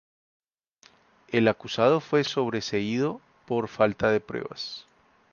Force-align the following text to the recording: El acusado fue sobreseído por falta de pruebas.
El 1.27 1.47
acusado 1.47 1.99
fue 1.99 2.23
sobreseído 2.23 3.21
por 3.45 3.67
falta 3.67 4.09
de 4.11 4.19
pruebas. 4.19 4.87